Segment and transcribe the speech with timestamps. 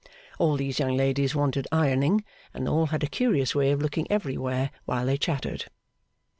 [0.39, 2.23] All these young ladies wanted ironing,
[2.55, 5.65] and all had a curious way of looking everywhere while they chattered.